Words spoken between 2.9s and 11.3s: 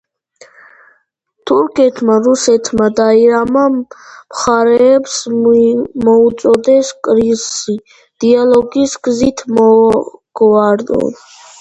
და ირანმა მხარეებს მოუწოდეს კრიზისი დიალოგის გზით მოაგვარონ.